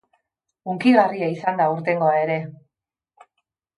[0.71, 2.39] Hunkigarria izan da, aurtengoa ere.